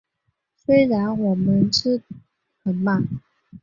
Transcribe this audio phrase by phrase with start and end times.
[0.55, 2.01] 虽然我们吃
[2.63, 3.07] 很慢